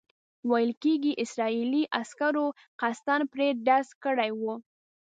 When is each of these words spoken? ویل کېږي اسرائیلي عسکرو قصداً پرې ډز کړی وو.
ویل 0.49 0.71
کېږي 0.83 1.11
اسرائیلي 1.23 1.83
عسکرو 1.99 2.45
قصداً 2.79 3.17
پرې 3.33 3.47
ډز 3.67 3.87
کړی 4.03 4.31
وو. 4.39 4.53